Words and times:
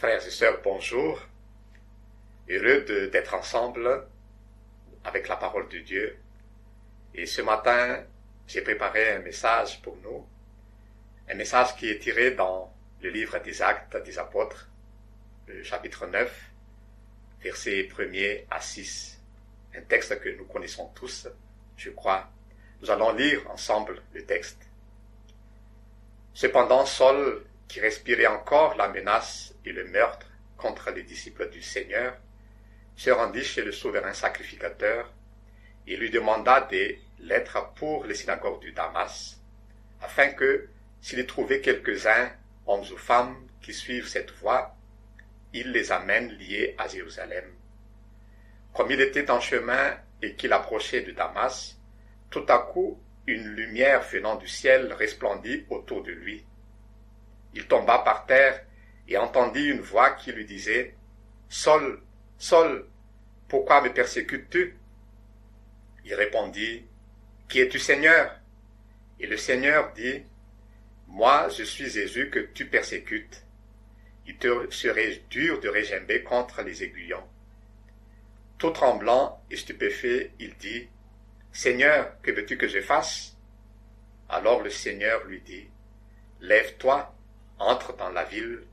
Frères 0.00 0.26
et 0.26 0.30
sœurs, 0.30 0.62
bonjour. 0.64 1.20
Heureux 2.48 3.10
d'être 3.12 3.34
ensemble 3.34 4.06
avec 5.04 5.28
la 5.28 5.36
parole 5.36 5.68
de 5.68 5.80
Dieu. 5.80 6.16
Et 7.12 7.26
ce 7.26 7.42
matin, 7.42 8.02
j'ai 8.46 8.62
préparé 8.62 9.12
un 9.12 9.18
message 9.18 9.82
pour 9.82 9.98
nous. 10.02 10.26
Un 11.28 11.34
message 11.34 11.76
qui 11.76 11.90
est 11.90 11.98
tiré 11.98 12.30
dans 12.30 12.72
le 13.02 13.10
livre 13.10 13.40
des 13.40 13.60
Actes 13.60 14.02
des 14.02 14.18
Apôtres, 14.18 14.70
le 15.46 15.62
chapitre 15.62 16.06
9, 16.06 16.50
versets 17.42 17.82
1er 17.82 18.46
à 18.50 18.58
6. 18.58 19.20
Un 19.74 19.82
texte 19.82 20.18
que 20.18 20.30
nous 20.30 20.46
connaissons 20.46 20.88
tous, 20.94 21.28
je 21.76 21.90
crois. 21.90 22.26
Nous 22.80 22.90
allons 22.90 23.12
lire 23.12 23.42
ensemble 23.50 24.00
le 24.14 24.24
texte. 24.24 24.62
Cependant, 26.32 26.86
Saul 26.86 27.44
qui 27.70 27.78
respirait 27.78 28.26
encore 28.26 28.74
la 28.76 28.88
menace 28.88 29.54
et 29.64 29.70
le 29.70 29.84
meurtre 29.84 30.26
contre 30.56 30.90
les 30.90 31.04
disciples 31.04 31.48
du 31.50 31.62
Seigneur, 31.62 32.16
se 32.96 33.10
rendit 33.10 33.44
chez 33.44 33.62
le 33.62 33.70
souverain 33.70 34.12
sacrificateur 34.12 35.12
et 35.86 35.96
lui 35.96 36.10
demanda 36.10 36.62
des 36.62 37.00
lettres 37.20 37.72
pour 37.76 38.04
les 38.04 38.16
synagogues 38.16 38.60
du 38.60 38.72
Damas, 38.72 39.38
afin 40.02 40.30
que, 40.30 40.68
s'il 41.00 41.24
trouvait 41.26 41.60
quelques-uns, 41.60 42.32
hommes 42.66 42.84
ou 42.92 42.96
femmes, 42.96 43.36
qui 43.62 43.72
suivent 43.72 44.08
cette 44.08 44.32
voie, 44.32 44.74
il 45.52 45.70
les 45.70 45.92
amène 45.92 46.28
liés 46.32 46.74
à 46.76 46.88
Jérusalem. 46.88 47.44
Comme 48.74 48.90
il 48.90 49.00
était 49.00 49.30
en 49.30 49.40
chemin 49.40 49.96
et 50.22 50.34
qu'il 50.34 50.52
approchait 50.52 51.02
de 51.02 51.12
Damas, 51.12 51.78
tout 52.30 52.46
à 52.48 52.58
coup 52.58 53.00
une 53.28 53.46
lumière 53.46 54.02
venant 54.02 54.34
du 54.34 54.48
ciel 54.48 54.92
resplendit 54.92 55.66
autour 55.70 56.02
de 56.02 56.10
lui. 56.10 56.44
Il 57.54 57.66
tomba 57.66 57.98
par 57.98 58.26
terre 58.26 58.64
et 59.08 59.16
entendit 59.16 59.66
une 59.66 59.80
voix 59.80 60.10
qui 60.12 60.32
lui 60.32 60.44
disait 60.44 60.94
Saul, 61.48 62.02
Saul, 62.38 62.86
pourquoi 63.48 63.82
me 63.82 63.92
persécutes-tu? 63.92 64.76
Il 66.04 66.14
répondit 66.14 66.84
Qui 67.48 67.60
es-tu, 67.60 67.78
Seigneur? 67.78 68.38
Et 69.18 69.26
le 69.26 69.36
Seigneur 69.36 69.92
dit 69.92 70.22
Moi, 71.08 71.48
je 71.48 71.64
suis 71.64 71.90
Jésus 71.90 72.30
que 72.30 72.38
tu 72.38 72.66
persécutes. 72.66 73.44
Il 74.26 74.36
te 74.36 74.70
serait 74.70 75.22
dur 75.28 75.60
de 75.60 75.68
régimber 75.68 76.22
contre 76.22 76.62
les 76.62 76.84
aiguillons. 76.84 77.26
Tout 78.58 78.70
tremblant 78.70 79.42
et 79.50 79.56
stupéfait, 79.56 80.32
il 80.38 80.54
dit 80.56 80.88
Seigneur, 81.52 82.20
que 82.22 82.30
veux-tu 82.30 82.56
que 82.56 82.68
je 82.68 82.80
fasse? 82.80 83.36
Alors 84.28 84.62
le 84.62 84.70
Seigneur 84.70 85.24
lui 85.24 85.40
dit 85.40 85.68
Lève-toi 86.40 87.12
entre 87.60 87.94
dans 87.96 88.08
la 88.08 88.24
ville 88.24 88.64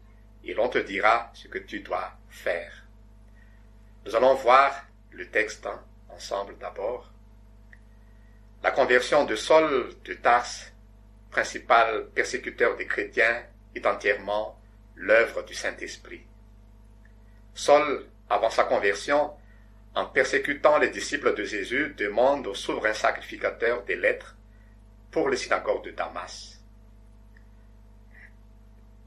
et 0.44 0.54
l'on 0.54 0.70
te 0.70 0.78
dira 0.78 1.30
ce 1.34 1.48
que 1.48 1.60
tu 1.60 1.82
dois 1.82 2.12
faire. 2.30 2.84
Nous 4.06 4.16
allons 4.16 4.34
voir 4.34 4.86
le 5.12 5.28
texte 5.28 5.68
ensemble 6.10 6.58
d'abord. 6.58 7.12
La 8.64 8.72
conversion 8.72 9.26
de 9.26 9.36
Saul 9.36 9.94
de 10.06 10.14
Tarse, 10.14 10.72
principal 11.30 12.08
persécuteur 12.16 12.76
des 12.78 12.88
chrétiens, 12.88 13.44
est 13.76 13.86
entièrement 13.86 14.60
l'œuvre 14.96 15.44
du 15.44 15.54
Saint-Esprit. 15.54 16.26
Saul, 17.54 18.08
avant 18.30 18.50
sa 18.50 18.64
conversion, 18.64 19.32
en 19.96 20.06
persécutant 20.06 20.78
les 20.78 20.90
disciples 20.90 21.36
de 21.36 21.44
Jésus, 21.44 21.94
demande 21.98 22.48
au 22.48 22.56
souverain 22.56 22.94
sacrificateur 22.94 23.84
des 23.84 23.96
lettres 23.96 24.36
pour 25.12 25.30
les 25.30 25.38
synagogues 25.38 25.86
de 25.86 25.92
Damas 25.92 26.57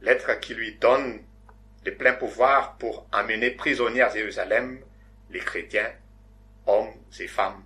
lettre 0.02 0.38
qui 0.40 0.54
lui 0.54 0.76
donne 0.76 1.22
le 1.84 1.94
plein 1.94 2.14
pouvoir 2.14 2.76
pour 2.76 3.06
amener 3.12 3.50
prisonniers 3.50 4.02
à 4.02 4.10
Jérusalem 4.10 4.80
les 5.30 5.40
chrétiens, 5.40 5.92
hommes 6.66 6.92
et 7.18 7.28
femmes. 7.28 7.62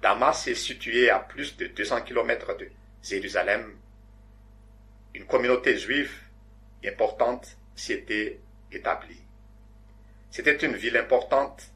Damas 0.00 0.46
est 0.48 0.54
situé 0.54 1.10
à 1.10 1.20
plus 1.20 1.56
de 1.56 1.66
200 1.66 2.02
kilomètres 2.02 2.56
de 2.56 2.68
Jérusalem. 3.02 3.76
Une 5.14 5.26
communauté 5.26 5.78
juive 5.78 6.12
importante 6.84 7.56
s'y 7.76 7.92
était 7.92 8.40
établie. 8.72 9.22
C'était 10.30 10.56
une 10.56 10.74
ville 10.74 10.96
importante 10.96 11.70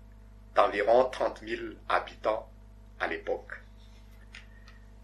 d'environ 0.55 1.05
30 1.11 1.43
000 1.47 1.63
habitants 1.89 2.51
à 2.99 3.07
l'époque. 3.07 3.53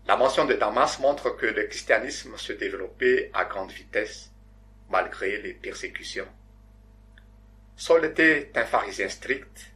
La 0.07 0.17
mention 0.17 0.45
de 0.45 0.55
Damas 0.55 0.99
montre 0.99 1.31
que 1.31 1.47
le 1.47 1.65
christianisme 1.65 2.37
se 2.37 2.53
développait 2.53 3.31
à 3.35 3.45
grande 3.45 3.71
vitesse, 3.71 4.33
malgré 4.91 5.41
les 5.41 5.55
persécutions. 5.55 6.27
Saul 7.77 8.05
était 8.05 8.51
un 8.57 8.65
pharisien 8.65 9.09
strict. 9.09 9.73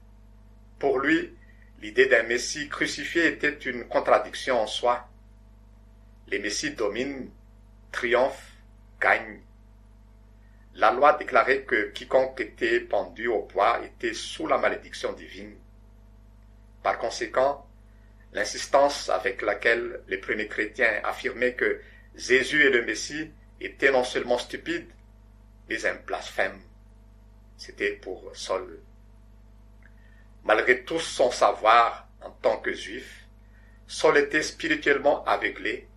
Pour 0.78 0.98
lui, 0.98 1.32
l'idée 1.80 2.06
d'un 2.06 2.24
Messie 2.24 2.68
crucifié 2.68 3.26
était 3.26 3.56
une 3.56 3.86
contradiction 3.86 4.60
en 4.60 4.66
soi. 4.66 5.08
Les 6.28 6.40
Messies 6.40 6.72
dominent, 6.72 7.30
triomphent, 7.92 8.52
gagnent. 9.00 9.40
La 10.74 10.90
loi 10.92 11.14
déclarait 11.14 11.62
que 11.62 11.90
quiconque 11.90 12.40
était 12.40 12.80
pendu 12.80 13.28
au 13.28 13.42
bois 13.42 13.80
était 13.84 14.12
sous 14.12 14.46
la 14.46 14.58
malédiction 14.58 15.12
divine. 15.12 15.56
Par 16.82 16.98
conséquent, 16.98 17.65
L'insistance 18.36 19.08
avec 19.08 19.40
laquelle 19.40 20.02
les 20.08 20.18
premiers 20.18 20.46
chrétiens 20.46 21.00
affirmaient 21.04 21.54
que 21.54 21.80
Jésus 22.14 22.66
est 22.66 22.70
le 22.70 22.84
Messie 22.84 23.30
était 23.62 23.90
non 23.90 24.04
seulement 24.04 24.36
stupide, 24.36 24.90
mais 25.70 25.86
un 25.86 25.94
blasphème. 26.06 26.60
C'était 27.56 27.92
pour 27.92 28.30
Saul. 28.36 28.78
Malgré 30.44 30.84
tout 30.84 31.00
son 31.00 31.30
savoir 31.30 32.08
en 32.20 32.30
tant 32.30 32.58
que 32.58 32.74
juif, 32.74 33.26
Saul 33.86 34.18
était 34.18 34.42
spirituellement 34.42 35.24
aveuglé. 35.24 35.88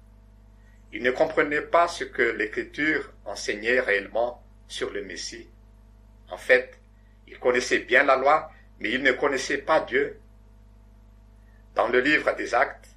Il 0.94 1.04
ne 1.04 1.12
comprenait 1.12 1.64
pas 1.64 1.90
ce 1.90 2.06
que 2.06 2.22
l'Écriture 2.22 3.12
enseignait 3.26 3.82
réellement 3.82 4.42
sur 4.70 4.92
le 4.92 5.04
Messie. 5.04 5.50
En 6.30 6.38
fait, 6.38 6.80
il 7.28 7.38
connaissait 7.38 7.80
bien 7.80 8.06
la 8.06 8.16
loi, 8.16 8.50
mais 8.80 8.92
il 8.92 9.04
ne 9.04 9.12
connaissait 9.12 9.58
pas 9.58 9.82
Dieu. 9.82 10.22
Dans 11.80 11.88
le 11.88 12.02
livre 12.02 12.36
des 12.36 12.54
Actes, 12.54 12.90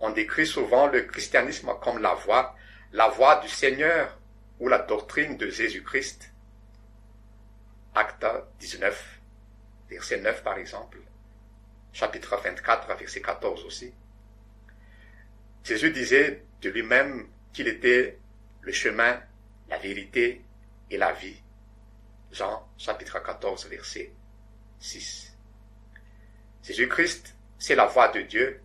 on 0.00 0.10
décrit 0.10 0.44
souvent 0.44 0.88
le 0.88 1.02
christianisme 1.02 1.70
comme 1.80 2.02
la 2.02 2.14
voie, 2.14 2.56
la 2.92 3.06
voie 3.06 3.36
du 3.36 3.48
Seigneur 3.48 4.18
ou 4.58 4.66
la 4.66 4.78
doctrine 4.78 5.36
de 5.36 5.48
Jésus-Christ. 5.48 6.32
Acte 7.94 8.26
19, 8.58 9.20
verset 9.88 10.20
9 10.20 10.42
par 10.42 10.58
exemple. 10.58 10.98
Chapitre 11.92 12.36
24, 12.42 12.96
verset 12.96 13.22
14 13.22 13.64
aussi. 13.66 13.94
Jésus 15.62 15.92
disait 15.92 16.42
de 16.60 16.70
lui-même 16.70 17.28
qu'il 17.52 17.68
était 17.68 18.18
le 18.62 18.72
chemin, 18.72 19.20
la 19.68 19.78
vérité 19.78 20.42
et 20.90 20.98
la 20.98 21.12
vie. 21.12 21.40
Jean 22.32 22.68
chapitre 22.78 23.22
14, 23.22 23.68
verset 23.68 24.10
6. 24.80 25.36
Jésus-Christ 26.64 27.33
c'est 27.58 27.74
la 27.74 27.86
voie 27.86 28.08
de 28.08 28.20
Dieu, 28.22 28.60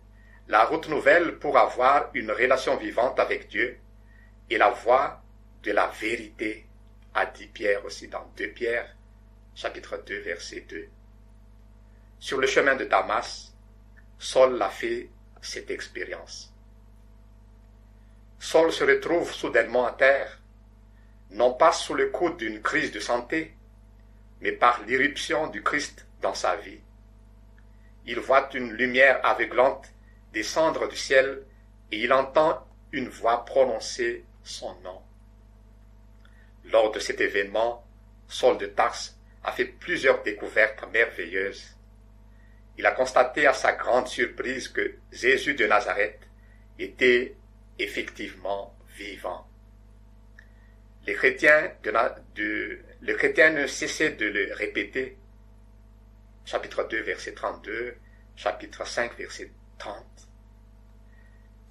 la 0.48 0.64
route 0.64 0.88
nouvelle 0.88 1.38
pour 1.38 1.56
avoir 1.56 2.10
une 2.14 2.30
relation 2.30 2.76
vivante 2.76 3.18
avec 3.18 3.48
Dieu, 3.48 3.78
et 4.48 4.58
la 4.58 4.70
voie 4.70 5.22
de 5.62 5.72
la 5.72 5.86
vérité, 5.86 6.66
a 7.14 7.26
dit 7.26 7.46
Pierre 7.46 7.84
aussi 7.84 8.08
dans 8.08 8.24
2 8.36 8.48
Pierre, 8.48 8.96
chapitre 9.54 10.02
2, 10.06 10.20
verset 10.20 10.62
2. 10.68 10.88
Sur 12.18 12.38
le 12.38 12.46
chemin 12.46 12.76
de 12.76 12.84
Damas, 12.84 13.52
Saul 14.18 14.60
a 14.60 14.68
fait 14.68 15.08
cette 15.40 15.70
expérience. 15.70 16.52
Saul 18.38 18.72
se 18.72 18.84
retrouve 18.84 19.32
soudainement 19.32 19.86
à 19.86 19.92
terre, 19.92 20.40
non 21.30 21.52
pas 21.52 21.72
sous 21.72 21.94
le 21.94 22.08
coup 22.08 22.30
d'une 22.30 22.60
crise 22.60 22.92
de 22.92 23.00
santé, 23.00 23.54
mais 24.40 24.52
par 24.52 24.82
l'irruption 24.82 25.46
du 25.48 25.62
Christ 25.62 26.06
dans 26.22 26.34
sa 26.34 26.56
vie 26.56 26.80
il 28.06 28.18
voit 28.18 28.48
une 28.54 28.72
lumière 28.72 29.24
aveuglante 29.24 29.88
descendre 30.32 30.88
du 30.88 30.96
ciel 30.96 31.42
et 31.92 31.98
il 31.98 32.12
entend 32.12 32.66
une 32.92 33.08
voix 33.08 33.44
prononcer 33.44 34.24
son 34.42 34.74
nom. 34.80 35.00
Lors 36.64 36.92
de 36.92 36.98
cet 36.98 37.20
événement, 37.20 37.84
Saul 38.28 38.58
de 38.58 38.66
Tarse 38.66 39.18
a 39.42 39.52
fait 39.52 39.64
plusieurs 39.64 40.22
découvertes 40.22 40.84
merveilleuses. 40.92 41.76
Il 42.78 42.86
a 42.86 42.92
constaté 42.92 43.46
à 43.46 43.52
sa 43.52 43.72
grande 43.72 44.08
surprise 44.08 44.68
que 44.68 44.96
Jésus 45.10 45.54
de 45.54 45.66
Nazareth 45.66 46.20
était 46.78 47.34
effectivement 47.78 48.74
vivant. 48.96 49.46
Les 51.06 51.14
chrétiens, 51.14 51.72
les 53.02 53.14
chrétiens 53.14 53.50
ne 53.50 53.66
cessaient 53.66 54.12
de 54.12 54.26
le 54.26 54.54
répéter 54.54 55.16
chapitre 56.50 56.82
2, 56.82 57.02
verset 57.02 57.32
32, 57.34 57.94
chapitre 58.34 58.84
5, 58.84 59.16
verset 59.16 59.52
30. 59.78 60.04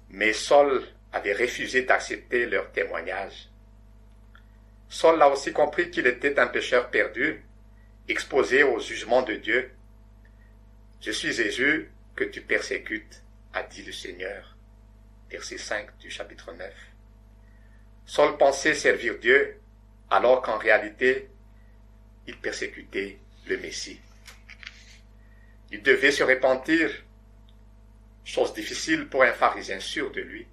Mais 0.08 0.32
Saul 0.32 0.82
avait 1.12 1.34
refusé 1.34 1.82
d'accepter 1.82 2.46
leur 2.46 2.72
témoignage. 2.72 3.50
Saul 4.88 5.20
a 5.20 5.28
aussi 5.28 5.52
compris 5.52 5.90
qu'il 5.90 6.06
était 6.06 6.38
un 6.38 6.46
pécheur 6.46 6.88
perdu, 6.88 7.44
exposé 8.08 8.62
au 8.62 8.80
jugement 8.80 9.20
de 9.20 9.34
Dieu. 9.34 9.70
Je 11.02 11.10
suis 11.10 11.34
Jésus 11.34 11.90
que 12.16 12.24
tu 12.24 12.40
persécutes, 12.40 13.22
a 13.52 13.62
dit 13.62 13.82
le 13.82 13.92
Seigneur. 13.92 14.56
Verset 15.30 15.58
5 15.58 15.98
du 15.98 16.08
chapitre 16.08 16.54
9. 16.54 16.72
Saul 18.06 18.38
pensait 18.38 18.74
servir 18.74 19.18
Dieu, 19.18 19.60
alors 20.08 20.40
qu'en 20.40 20.56
réalité, 20.56 21.28
il 22.26 22.38
persécutait 22.38 23.18
le 23.46 23.58
Messie. 23.58 24.00
Il 25.72 25.82
devait 25.82 26.10
se 26.10 26.24
repentir, 26.24 26.90
chose 28.24 28.52
difficile 28.54 29.08
pour 29.08 29.22
un 29.22 29.32
pharisien 29.32 29.80
sûr 29.80 30.10
de 30.10 30.20
lui. 30.20 30.46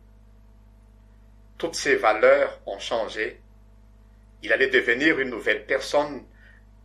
Toutes 1.58 1.75
ses 1.75 1.96
valeurs 1.96 2.62
ont 2.68 2.80
changé. 2.80 3.42
Il 4.44 4.54
allait 4.54 4.69
devenir 4.69 5.19
une 5.19 5.31
nouvelle 5.31 5.66
personne 5.66 6.24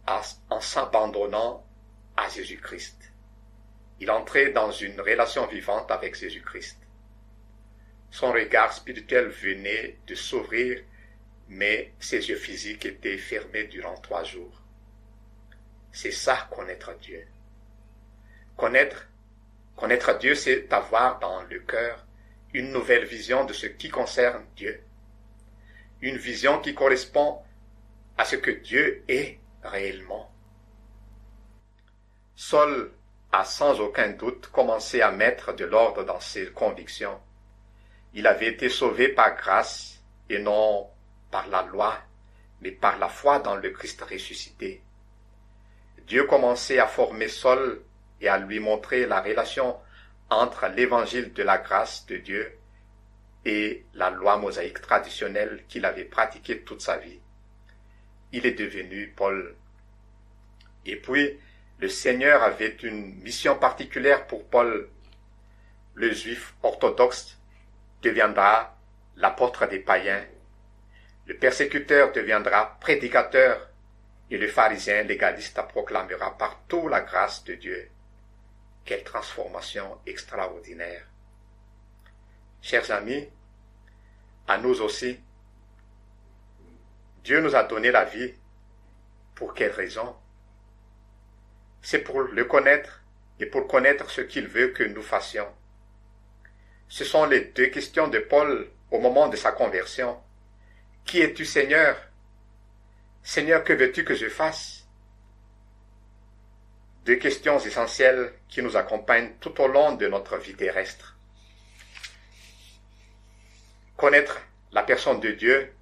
en 0.07 0.61
s'abandonnant 0.61 1.67
à 2.17 2.29
Jésus-Christ. 2.29 3.13
Il 4.01 4.11
entrait 4.11 4.51
dans 4.51 4.73
une 4.73 5.01
relation 5.01 5.47
vivante 5.47 5.91
avec 5.91 6.17
Jésus-Christ. 6.17 6.79
Son 8.11 8.33
regard 8.33 8.73
spirituel 8.73 9.29
venait 9.29 9.99
de 10.07 10.15
s'ouvrir, 10.15 10.83
mais 11.49 11.93
ses 12.01 12.29
yeux 12.29 12.37
physiques 12.37 12.87
étaient 12.87 13.19
fermés 13.19 13.65
durant 13.65 13.97
trois 13.99 14.25
jours. 14.25 14.63
C'est 15.93 16.11
ça 16.11 16.49
connaître 16.51 16.95
Dieu. 16.99 17.27
Connaître, 18.57 20.19
Dieu, 20.19 20.35
c'est 20.35 20.73
avoir 20.73 21.19
dans 21.19 21.43
le 21.43 21.59
cœur 21.61 22.05
une 22.55 22.71
nouvelle 22.71 23.05
vision 23.05 23.45
de 23.45 23.53
ce 23.53 23.67
qui 23.67 23.89
concerne 23.89 24.45
Dieu. 24.57 24.83
Une 26.01 26.17
vision 26.17 26.61
qui 26.61 26.75
correspond 26.75 27.41
à 28.19 28.25
ce 28.25 28.37
que 28.37 28.51
Dieu 28.51 29.05
est 29.09 29.39
réellement. 29.63 30.31
Saul 32.35 32.93
a 33.31 33.45
sans 33.45 33.81
aucun 33.81 34.11
doute 34.11 34.49
commencé 34.49 35.01
à 35.01 35.11
mettre 35.11 35.55
de 35.55 35.65
l'ordre 35.65 36.05
dans 36.05 36.21
ses 36.21 36.51
convictions. 36.51 37.19
Il 38.15 38.27
avait 38.27 38.49
été 38.49 38.69
sauvé 38.69 39.09
par 39.09 39.37
grâce 39.37 40.03
et 40.29 40.39
non 40.39 40.91
par 41.31 41.49
la 41.49 41.63
loi, 41.63 41.99
mais 42.61 42.73
par 42.73 42.99
la 42.99 43.09
foi 43.09 43.39
dans 43.39 43.57
le 43.57 43.71
Christ 43.71 44.03
ressuscité. 44.03 44.83
Dieu 46.07 46.25
commençait 46.25 46.79
à 46.79 46.87
former 46.87 47.29
Saul 47.29 47.83
et 48.23 48.29
à 48.29 48.39
lui 48.39 48.61
montrer 48.61 49.05
la 49.05 49.21
relation 49.21 49.77
entre 50.31 50.69
l'évangile 50.69 51.33
de 51.33 51.43
la 51.43 51.59
grâce 51.59 52.07
de 52.07 52.17
Dieu 52.17 52.59
et 53.45 53.85
la 53.95 54.11
loi 54.11 54.39
mosaïque 54.39 54.81
traditionnelle 54.81 55.65
qu'il 55.69 55.85
avait 55.85 56.05
pratiquée 56.05 56.61
toute 56.61 56.81
sa 56.81 56.97
vie. 56.97 57.21
Il 58.31 58.47
est 58.47 58.53
devenu 58.59 59.13
Paul. 59.15 59.57
Et 60.87 60.97
puis, 60.97 61.39
le 61.81 61.89
Seigneur 61.89 62.43
avait 62.45 62.77
une 62.83 63.17
mission 63.17 63.57
particulière 63.57 64.27
pour 64.27 64.49
Paul. 64.49 64.89
Le 65.95 66.13
juif 66.13 66.55
orthodoxe 66.63 67.39
deviendra 68.03 68.79
l'apôtre 69.17 69.67
des 69.67 69.81
païens. 69.81 70.25
Le 71.27 71.37
persécuteur 71.37 72.13
deviendra 72.13 72.79
prédicateur 72.81 73.69
et 74.31 74.39
le 74.39 74.47
pharisien 74.47 75.03
légaliste 75.03 75.61
proclamera 75.69 76.39
partout 76.39 76.89
la 76.89 77.01
grâce 77.01 77.45
de 77.45 77.55
Dieu. 77.55 77.91
Quelle 78.85 79.05
transformation 79.05 79.99
extraordinaire. 80.07 81.07
Chers 82.61 82.91
amis, 82.91 83.29
à 84.49 84.59
nous 84.59 84.81
aussi, 84.81 85.21
Dieu 87.25 87.41
nous 87.41 87.55
a 87.55 87.63
donné 87.65 87.91
la 87.91 88.05
vie. 88.05 88.35
Pour 89.35 89.55
quelle 89.55 89.73
raison? 89.73 90.17
C'est 91.81 92.01
pour 92.01 92.23
le 92.23 92.45
connaître 92.45 93.03
et 93.41 93.47
pour 93.47 93.67
connaître 93.67 94.11
ce 94.11 94.21
qu'il 94.21 94.47
veut 94.47 94.69
que 94.69 94.85
nous 94.85 95.03
fassions. 95.03 95.49
Ce 96.89 97.05
sont 97.05 97.27
les 97.27 97.41
deux 97.41 97.69
questions 97.69 98.09
de 98.09 98.19
Paul 98.19 98.69
au 98.91 99.01
moment 99.01 99.29
de 99.29 99.37
sa 99.37 99.53
conversion. 99.53 100.21
Qui 101.05 101.21
es-tu 101.21 101.45
Seigneur? 101.45 101.97
Seigneur, 103.23 103.65
que 103.65 103.73
veux-tu 103.73 104.05
que 104.05 104.15
je 104.15 104.29
fasse? 104.29 104.82
Deux 107.05 107.17
questions 107.17 107.59
essentielles 107.59 108.33
qui 108.49 108.63
nous 108.63 108.77
accompagnent 108.77 109.33
tout 109.41 109.61
au 109.61 109.67
long 109.67 109.97
de 109.97 110.07
notre 110.07 110.37
vie 110.37 110.55
terrestre. 110.55 111.17
Connaître 113.97 114.41
la 114.71 114.85
personne 114.85 115.19
de 115.19 115.33
Dieu 115.33 115.75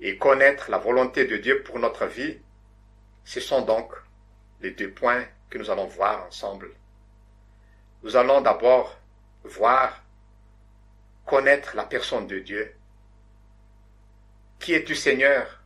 et 0.00 0.16
connaître 0.16 0.70
la 0.70 0.78
volonté 0.78 1.26
de 1.26 1.36
Dieu 1.36 1.62
pour 1.62 1.78
notre 1.78 2.06
vie, 2.06 2.38
ce 3.24 3.40
sont 3.40 3.62
donc 3.62 3.92
les 4.62 4.70
deux 4.70 4.90
points 4.90 5.24
que 5.50 5.58
nous 5.58 5.70
allons 5.70 5.86
voir 5.86 6.26
ensemble. 6.26 6.70
Nous 8.02 8.16
allons 8.16 8.40
d'abord 8.40 8.96
voir, 9.44 10.02
connaître 11.26 11.76
la 11.76 11.84
personne 11.84 12.26
de 12.26 12.38
Dieu. 12.38 12.74
Qui 14.58 14.72
es-tu 14.72 14.94
Seigneur? 14.94 15.62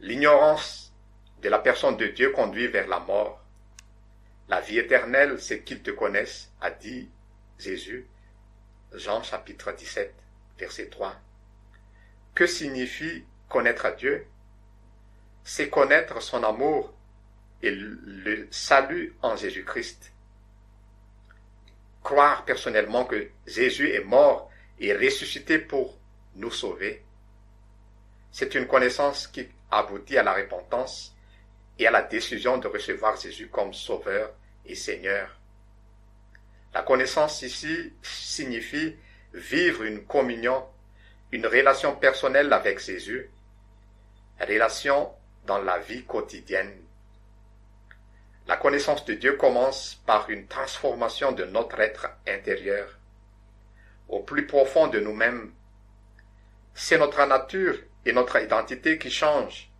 L'ignorance 0.00 0.93
de 1.44 1.50
la 1.50 1.58
personne 1.58 1.98
de 1.98 2.06
Dieu 2.06 2.30
conduit 2.30 2.68
vers 2.68 2.88
la 2.88 3.00
mort. 3.00 3.38
La 4.48 4.62
vie 4.62 4.78
éternelle, 4.78 5.38
c'est 5.38 5.60
qu'ils 5.60 5.82
te 5.82 5.90
connaissent, 5.90 6.50
a 6.62 6.70
dit 6.70 7.10
Jésus. 7.58 8.06
Jean 8.94 9.22
chapitre 9.22 9.72
17, 9.72 10.14
verset 10.58 10.88
3. 10.88 11.14
Que 12.34 12.46
signifie 12.46 13.24
connaître 13.50 13.94
Dieu? 13.96 14.26
C'est 15.44 15.68
connaître 15.68 16.22
son 16.22 16.42
amour 16.42 16.94
et 17.62 17.70
le 17.70 18.48
salut 18.50 19.14
en 19.20 19.36
Jésus-Christ. 19.36 20.12
Croire 22.02 22.46
personnellement 22.46 23.04
que 23.04 23.28
Jésus 23.46 23.90
est 23.90 24.04
mort 24.04 24.50
et 24.78 24.94
ressuscité 24.94 25.58
pour 25.58 25.98
nous 26.36 26.50
sauver. 26.50 27.04
C'est 28.32 28.54
une 28.54 28.66
connaissance 28.66 29.26
qui 29.26 29.46
aboutit 29.70 30.16
à 30.16 30.22
la 30.22 30.32
repentance 30.32 31.13
et 31.78 31.86
à 31.86 31.90
la 31.90 32.02
décision 32.02 32.58
de 32.58 32.68
recevoir 32.68 33.20
Jésus 33.20 33.48
comme 33.48 33.72
Sauveur 33.72 34.30
et 34.64 34.74
Seigneur. 34.74 35.28
La 36.72 36.82
connaissance 36.82 37.42
ici 37.42 37.92
signifie 38.02 38.96
vivre 39.32 39.84
une 39.84 40.04
communion, 40.04 40.64
une 41.32 41.46
relation 41.46 41.96
personnelle 41.96 42.52
avec 42.52 42.78
Jésus, 42.78 43.30
relation 44.40 45.12
dans 45.46 45.58
la 45.58 45.78
vie 45.78 46.04
quotidienne. 46.04 46.72
La 48.46 48.56
connaissance 48.56 49.04
de 49.04 49.14
Dieu 49.14 49.36
commence 49.36 50.02
par 50.06 50.28
une 50.30 50.46
transformation 50.46 51.32
de 51.32 51.44
notre 51.44 51.80
être 51.80 52.08
intérieur, 52.26 52.98
au 54.08 54.20
plus 54.20 54.46
profond 54.46 54.88
de 54.88 55.00
nous-mêmes. 55.00 55.52
C'est 56.74 56.98
notre 56.98 57.24
nature 57.24 57.78
et 58.04 58.12
notre 58.12 58.40
identité 58.42 58.98
qui 58.98 59.10
change. 59.10 59.70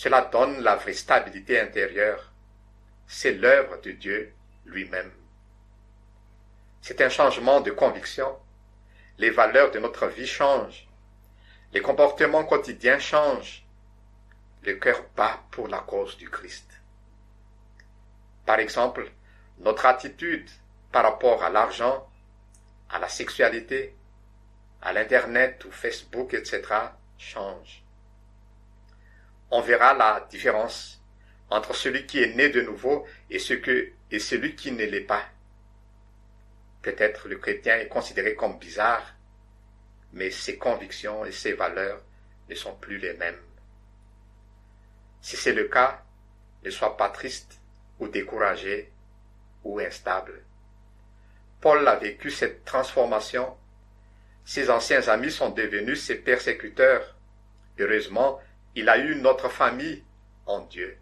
Cela 0.00 0.20
donne 0.20 0.60
la 0.60 0.76
vraie 0.76 0.92
stabilité 0.92 1.58
intérieure. 1.58 2.32
C'est 3.08 3.32
l'œuvre 3.32 3.80
de 3.80 3.90
Dieu 3.90 4.32
lui-même. 4.64 5.10
C'est 6.80 7.00
un 7.00 7.08
changement 7.08 7.60
de 7.60 7.72
conviction. 7.72 8.38
Les 9.18 9.30
valeurs 9.30 9.72
de 9.72 9.80
notre 9.80 10.06
vie 10.06 10.28
changent. 10.28 10.86
Les 11.72 11.80
comportements 11.80 12.44
quotidiens 12.44 13.00
changent. 13.00 13.66
Le 14.62 14.74
cœur 14.74 15.02
bat 15.16 15.42
pour 15.50 15.66
la 15.66 15.80
cause 15.80 16.16
du 16.16 16.30
Christ. 16.30 16.70
Par 18.46 18.60
exemple, 18.60 19.10
notre 19.58 19.84
attitude 19.84 20.48
par 20.92 21.02
rapport 21.02 21.42
à 21.42 21.50
l'argent, 21.50 22.08
à 22.88 23.00
la 23.00 23.08
sexualité, 23.08 23.96
à 24.80 24.92
l'Internet 24.92 25.64
ou 25.64 25.72
Facebook, 25.72 26.34
etc., 26.34 26.62
change. 27.18 27.82
On 29.50 29.60
verra 29.60 29.94
la 29.94 30.26
différence 30.30 31.02
entre 31.50 31.74
celui 31.74 32.06
qui 32.06 32.22
est 32.22 32.34
né 32.34 32.50
de 32.50 32.60
nouveau 32.60 33.06
et, 33.30 33.38
celui 33.38 34.54
qui 34.56 34.72
ne 34.72 34.84
l'est 34.84 35.00
pas. 35.00 35.24
Peut-être 36.82 37.28
le 37.28 37.38
chrétien 37.38 37.76
est 37.78 37.88
considéré 37.88 38.34
comme 38.34 38.58
bizarre, 38.58 39.14
mais 40.12 40.30
ses 40.30 40.56
convictions 40.56 41.24
et 41.24 41.32
ses 41.32 41.54
valeurs 41.54 42.02
ne 42.48 42.54
sont 42.54 42.74
plus 42.74 42.98
les 42.98 43.14
mêmes. 43.14 43.40
Si 45.20 45.36
c'est 45.36 45.52
le 45.52 45.64
cas, 45.64 46.02
ne 46.64 46.70
sois 46.70 46.96
pas 46.96 47.08
triste 47.08 47.58
ou 47.98 48.08
découragé 48.08 48.92
ou 49.64 49.80
instable. 49.80 50.42
Paul 51.60 51.86
a 51.88 51.96
vécu 51.96 52.30
cette 52.30 52.64
transformation 52.64 53.56
ses 54.48 54.70
anciens 54.70 55.06
amis 55.08 55.30
sont 55.30 55.50
devenus 55.50 56.02
ses 56.02 56.14
persécuteurs. 56.14 57.14
Heureusement, 57.78 58.40
il 58.74 58.88
a 58.88 58.98
eu 58.98 59.16
notre 59.16 59.48
famille 59.48 60.04
en 60.46 60.60
Dieu. 60.60 60.98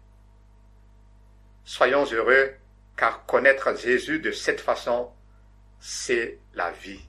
Soyons 1.63 2.05
heureux, 2.05 2.53
car 2.95 3.25
connaître 3.25 3.75
Jésus 3.77 4.19
de 4.19 4.31
cette 4.31 4.61
façon, 4.61 5.11
c'est 5.79 6.39
la 6.53 6.71
vie, 6.71 7.01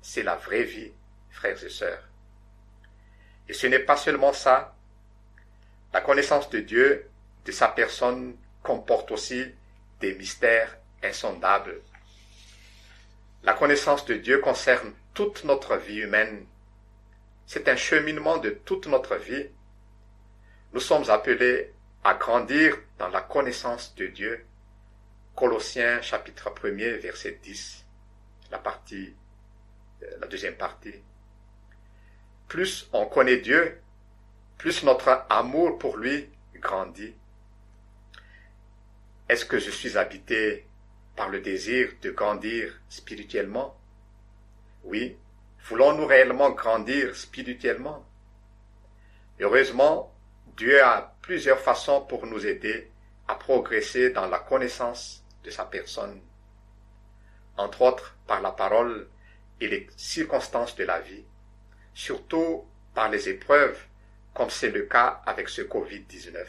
c'est 0.00 0.22
la 0.22 0.36
vraie 0.36 0.62
vie, 0.62 0.92
frères 1.30 1.62
et 1.62 1.68
sœurs. 1.68 2.08
Et 3.48 3.52
ce 3.52 3.66
n'est 3.66 3.80
pas 3.80 3.96
seulement 3.96 4.32
ça. 4.32 4.74
La 5.92 6.00
connaissance 6.00 6.48
de 6.50 6.60
Dieu, 6.60 7.08
de 7.44 7.52
sa 7.52 7.68
personne, 7.68 8.36
comporte 8.62 9.10
aussi 9.10 9.44
des 10.00 10.14
mystères 10.14 10.76
insondables. 11.02 11.80
La 13.42 13.52
connaissance 13.52 14.06
de 14.06 14.14
Dieu 14.14 14.38
concerne 14.38 14.94
toute 15.12 15.44
notre 15.44 15.76
vie 15.76 15.98
humaine. 15.98 16.46
C'est 17.46 17.68
un 17.68 17.76
cheminement 17.76 18.38
de 18.38 18.50
toute 18.50 18.86
notre 18.86 19.16
vie. 19.16 19.46
Nous 20.74 20.80
sommes 20.80 21.08
appelés 21.08 21.72
à 22.02 22.14
grandir 22.14 22.76
dans 22.98 23.06
la 23.06 23.20
connaissance 23.20 23.94
de 23.94 24.08
Dieu. 24.08 24.44
Colossiens 25.36 26.02
chapitre 26.02 26.50
1er 26.50 26.98
verset 26.98 27.38
10, 27.44 27.86
la 28.50 28.58
partie, 28.58 29.14
euh, 30.02 30.06
la 30.20 30.26
deuxième 30.26 30.56
partie. 30.56 30.96
Plus 32.48 32.88
on 32.92 33.06
connaît 33.06 33.36
Dieu, 33.36 33.80
plus 34.58 34.82
notre 34.82 35.24
amour 35.30 35.78
pour 35.78 35.96
lui 35.96 36.28
grandit. 36.56 37.14
Est-ce 39.28 39.44
que 39.44 39.60
je 39.60 39.70
suis 39.70 39.96
habité 39.96 40.66
par 41.14 41.28
le 41.28 41.40
désir 41.40 41.90
de 42.02 42.10
grandir 42.10 42.80
spirituellement? 42.88 43.78
Oui, 44.82 45.16
voulons-nous 45.68 46.06
réellement 46.06 46.50
grandir 46.50 47.14
spirituellement? 47.14 48.04
Heureusement, 49.38 50.13
Dieu 50.56 50.80
a 50.84 51.16
plusieurs 51.20 51.58
façons 51.58 52.02
pour 52.02 52.26
nous 52.26 52.46
aider 52.46 52.88
à 53.26 53.34
progresser 53.34 54.10
dans 54.10 54.28
la 54.28 54.38
connaissance 54.38 55.24
de 55.42 55.50
sa 55.50 55.64
personne, 55.64 56.20
entre 57.56 57.82
autres 57.82 58.16
par 58.28 58.40
la 58.40 58.52
parole 58.52 59.08
et 59.60 59.66
les 59.66 59.88
circonstances 59.96 60.76
de 60.76 60.84
la 60.84 61.00
vie, 61.00 61.24
surtout 61.92 62.64
par 62.94 63.08
les 63.08 63.28
épreuves, 63.28 63.80
comme 64.32 64.48
c'est 64.48 64.70
le 64.70 64.82
cas 64.82 65.22
avec 65.26 65.48
ce 65.48 65.62
Covid-19. 65.62 66.46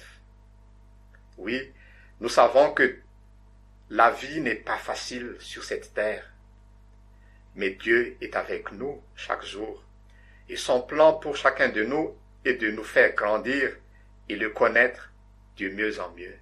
Oui, 1.38 1.74
nous 2.20 2.30
savons 2.30 2.74
que 2.74 3.00
la 3.90 4.12
vie 4.12 4.40
n'est 4.40 4.54
pas 4.54 4.78
facile 4.78 5.36
sur 5.40 5.64
cette 5.64 5.96
terre, 5.96 6.32
mais 7.56 7.72
Dieu 7.72 8.18
est 8.22 8.36
avec 8.36 8.72
nous 8.72 9.02
chaque 9.16 9.44
jour, 9.44 9.84
et 10.48 10.58
son 10.58 10.84
plan 10.84 11.14
pour 11.14 11.36
chacun 11.36 11.70
de 11.70 11.84
nous 11.84 12.16
est 12.44 12.54
de 12.54 12.70
nous 12.70 12.84
faire 12.84 13.16
grandir 13.16 13.76
et 14.30 14.36
le 14.36 14.50
connaître 14.50 15.12
de 15.58 15.70
mieux 15.70 16.00
en 16.00 16.12
mieux. 16.12 16.36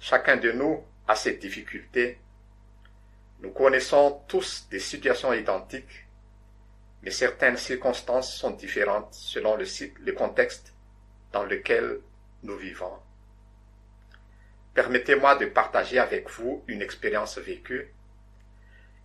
Chacun 0.00 0.36
de 0.36 0.52
nous 0.52 0.84
a 1.08 1.16
ses 1.16 1.36
difficultés. 1.36 2.18
Nous 3.40 3.50
connaissons 3.50 4.22
tous 4.28 4.66
des 4.70 4.80
situations 4.80 5.32
identiques, 5.32 6.06
mais 7.02 7.10
certaines 7.10 7.56
circonstances 7.56 8.34
sont 8.34 8.50
différentes 8.50 9.14
selon 9.14 9.56
le, 9.56 9.64
le 10.00 10.12
contexte 10.12 10.74
dans 11.32 11.44
lequel 11.44 12.00
nous 12.42 12.56
vivons. 12.56 12.92
Permettez-moi 14.74 15.36
de 15.36 15.46
partager 15.46 15.98
avec 15.98 16.28
vous 16.30 16.62
une 16.66 16.82
expérience 16.82 17.38
vécue. 17.38 17.92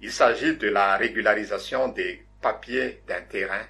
Il 0.02 0.12
s'agit 0.12 0.58
de 0.58 0.68
la 0.68 0.98
régularisation 0.98 1.88
des 1.88 2.26
papiers 2.42 3.02
d'un 3.08 3.22
terrain. 3.22 3.66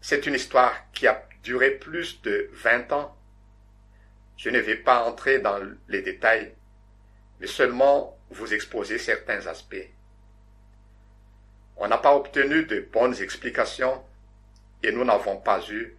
C'est 0.00 0.26
une 0.26 0.34
histoire 0.34 0.74
qui 0.92 1.06
a 1.06 1.26
duré 1.42 1.70
plus 1.70 2.22
de 2.22 2.50
20 2.52 2.92
ans. 2.92 3.16
Je 4.36 4.50
ne 4.50 4.58
vais 4.58 4.76
pas 4.76 5.04
entrer 5.04 5.38
dans 5.38 5.58
les 5.88 6.02
détails, 6.02 6.54
mais 7.40 7.46
seulement 7.46 8.18
vous 8.30 8.54
exposer 8.54 8.98
certains 8.98 9.46
aspects. 9.46 9.88
On 11.76 11.88
n'a 11.88 11.98
pas 11.98 12.14
obtenu 12.14 12.64
de 12.64 12.80
bonnes 12.80 13.20
explications 13.20 14.02
et 14.82 14.92
nous 14.92 15.04
n'avons 15.04 15.36
pas 15.36 15.60
eu 15.70 15.96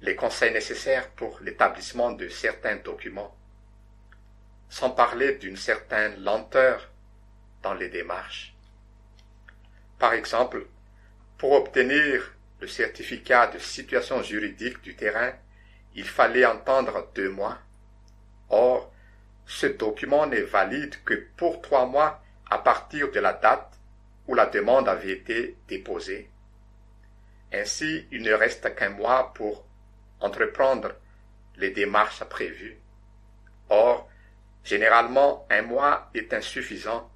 les 0.00 0.14
conseils 0.14 0.52
nécessaires 0.52 1.08
pour 1.10 1.38
l'établissement 1.40 2.12
de 2.12 2.28
certains 2.28 2.76
documents 2.76 3.34
sans 4.68 4.90
parler 4.90 5.36
d'une 5.36 5.56
certaine 5.56 6.22
lenteur 6.22 6.90
dans 7.62 7.74
les 7.74 7.88
démarches. 7.88 8.54
Par 9.98 10.12
exemple, 10.12 10.66
pour 11.38 11.52
obtenir 11.52 12.34
le 12.60 12.66
certificat 12.66 13.48
de 13.48 13.58
situation 13.58 14.22
juridique 14.22 14.82
du 14.82 14.94
terrain, 14.94 15.32
il 15.94 16.04
fallait 16.04 16.44
entendre 16.44 17.08
deux 17.14 17.30
mois. 17.30 17.58
Or, 18.50 18.92
ce 19.46 19.66
document 19.66 20.26
n'est 20.26 20.42
valide 20.42 20.94
que 21.04 21.14
pour 21.36 21.62
trois 21.62 21.86
mois 21.86 22.22
à 22.50 22.58
partir 22.58 23.10
de 23.10 23.20
la 23.20 23.32
date 23.32 23.78
où 24.26 24.34
la 24.34 24.46
demande 24.46 24.88
avait 24.88 25.12
été 25.12 25.56
déposée. 25.68 26.28
Ainsi, 27.52 28.06
il 28.10 28.22
ne 28.22 28.32
reste 28.32 28.74
qu'un 28.74 28.90
mois 28.90 29.32
pour 29.34 29.64
entreprendre 30.20 30.94
les 31.56 31.70
démarches 31.70 32.24
prévues. 32.24 32.78
Or, 33.70 34.08
Généralement, 34.68 35.46
un 35.48 35.62
mois 35.62 36.10
est 36.12 36.34
insuffisant, 36.34 37.10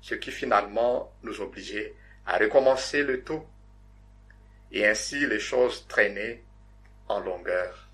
ce 0.00 0.16
qui 0.16 0.32
finalement 0.32 1.12
nous 1.22 1.40
obligeait 1.40 1.94
à 2.26 2.38
recommencer 2.38 3.04
le 3.04 3.22
tout. 3.22 3.44
Et 4.72 4.86
ainsi 4.86 5.26
les 5.26 5.40
choses 5.40 5.86
traînaient 5.88 6.42
en 7.08 7.20
longueur. 7.20 7.88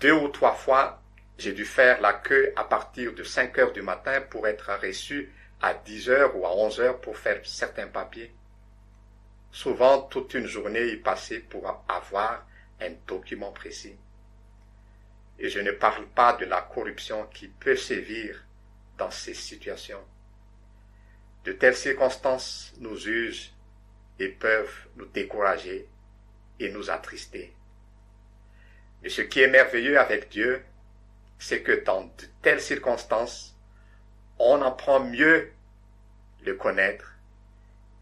Deux 0.00 0.12
ou 0.12 0.28
trois 0.28 0.54
fois, 0.54 1.02
j'ai 1.38 1.52
dû 1.52 1.64
faire 1.64 2.00
la 2.00 2.12
queue 2.12 2.52
à 2.56 2.64
partir 2.64 3.14
de 3.14 3.22
5 3.22 3.58
heures 3.58 3.72
du 3.72 3.82
matin 3.82 4.20
pour 4.20 4.46
être 4.46 4.70
reçu 4.80 5.32
à 5.60 5.74
10 5.74 6.10
heures 6.10 6.36
ou 6.36 6.46
à 6.46 6.54
11 6.54 6.80
heures 6.80 7.00
pour 7.00 7.16
faire 7.16 7.40
certains 7.44 7.86
papiers. 7.86 8.32
Souvent, 9.52 10.02
toute 10.02 10.34
une 10.34 10.46
journée 10.46 10.88
y 10.88 10.96
passait 10.96 11.40
pour 11.40 11.82
avoir 11.88 12.46
un 12.80 12.90
document 13.06 13.52
précis. 13.52 13.96
Et 15.38 15.48
je 15.48 15.60
ne 15.60 15.70
parle 15.70 16.06
pas 16.08 16.34
de 16.34 16.44
la 16.44 16.62
corruption 16.62 17.26
qui 17.32 17.48
peut 17.48 17.76
sévir 17.76 18.44
dans 18.98 19.10
ces 19.10 19.34
situations. 19.34 20.04
De 21.44 21.52
telles 21.52 21.76
circonstances 21.76 22.74
nous 22.80 23.08
usent 23.08 23.52
et 24.18 24.28
peuvent 24.28 24.74
nous 24.96 25.06
décourager 25.06 25.86
et 26.58 26.70
nous 26.70 26.90
attrister. 26.90 27.52
Mais 29.02 29.08
ce 29.08 29.22
qui 29.22 29.40
est 29.40 29.48
merveilleux 29.48 29.98
avec 29.98 30.28
Dieu, 30.30 30.62
c'est 31.38 31.62
que 31.62 31.84
dans 31.84 32.04
de 32.04 32.26
telles 32.42 32.60
circonstances, 32.60 33.54
on 34.38 34.62
apprend 34.62 35.00
mieux 35.00 35.52
le 36.44 36.54
connaître 36.54 37.14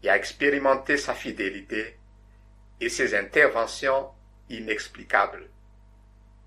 et 0.03 0.09
à 0.09 0.15
expérimenter 0.15 0.97
sa 0.97 1.13
fidélité 1.13 1.97
et 2.79 2.89
ses 2.89 3.15
interventions 3.15 4.09
inexplicables 4.49 5.49